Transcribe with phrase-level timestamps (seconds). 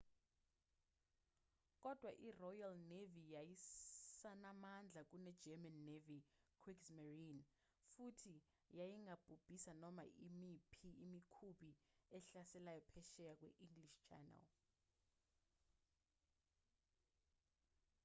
[1.83, 6.17] kodwa iroyal navy yayisanamandla kunegerman navy
[6.61, 7.43] kriegsmarine
[7.93, 8.33] futhi
[8.77, 11.69] yayingabhubhisa noma imiphi imikhumbi
[12.17, 14.43] ehlaselayo phesheya kwe-english channel